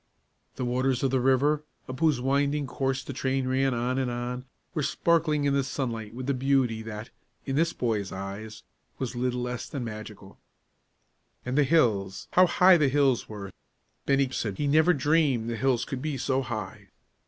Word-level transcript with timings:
The 0.55 0.65
waters 0.65 1.03
of 1.03 1.11
the 1.11 1.19
river, 1.19 1.63
up 1.87 1.99
whose 1.99 2.19
winding 2.19 2.65
course 2.65 3.03
the 3.03 3.13
train 3.13 3.47
ran 3.47 3.75
on 3.75 3.99
and 3.99 4.09
on, 4.09 4.45
were 4.73 4.81
sparkling 4.81 5.45
in 5.45 5.53
the 5.53 5.63
sunlight 5.63 6.15
with 6.15 6.27
a 6.27 6.33
beauty 6.33 6.81
that, 6.81 7.11
in 7.45 7.55
this 7.55 7.71
boy's 7.71 8.11
eyes, 8.11 8.63
was 8.97 9.15
little 9.15 9.43
less 9.43 9.69
than 9.69 9.83
magical. 9.83 10.39
And 11.45 11.55
the 11.55 11.63
hills; 11.65 12.29
how 12.31 12.47
high 12.47 12.77
the 12.77 12.89
hills 12.89 13.29
were! 13.29 13.51
Bennie 14.07 14.31
said 14.31 14.57
he 14.57 14.65
never 14.65 14.93
dreamed 14.95 15.47
the 15.47 15.55
hills 15.55 15.85
could 15.85 16.01
be 16.01 16.17
so 16.17 16.41
high. 16.41 16.87